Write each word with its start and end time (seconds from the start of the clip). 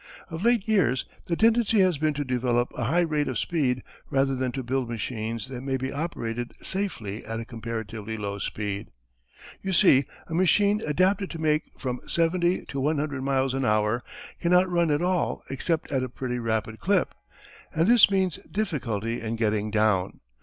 Of 0.31 0.43
late 0.43 0.67
years 0.67 1.05
the 1.27 1.35
tendency 1.35 1.79
has 1.81 1.99
been 1.99 2.15
to 2.15 2.25
develop 2.25 2.73
a 2.75 2.85
high 2.85 3.01
rate 3.01 3.27
of 3.27 3.37
speed 3.37 3.83
rather 4.09 4.35
than 4.35 4.51
to 4.53 4.63
build 4.63 4.89
machines 4.89 5.45
that 5.49 5.61
may 5.61 5.77
be 5.77 5.91
operated 5.91 6.53
safely 6.59 7.23
at 7.23 7.39
a 7.39 7.45
comparatively 7.45 8.17
low 8.17 8.39
speed. 8.39 8.89
You 9.61 9.71
see, 9.73 10.05
a 10.25 10.33
machine 10.33 10.81
adapted 10.87 11.29
to 11.29 11.39
make 11.39 11.65
from 11.77 12.01
seventy 12.07 12.65
to 12.65 12.79
one 12.79 12.97
hundred 12.97 13.21
miles 13.21 13.53
an 13.53 13.63
hour 13.63 14.03
cannot 14.39 14.67
run 14.71 14.89
at 14.89 15.03
all 15.03 15.43
except 15.51 15.91
at 15.91 16.01
a 16.01 16.09
pretty 16.09 16.39
rapid 16.39 16.79
clip, 16.79 17.13
and 17.71 17.85
this 17.87 18.09
means 18.09 18.39
difficulty 18.49 19.21
in 19.21 19.35
getting 19.35 19.69
down. 19.69 20.19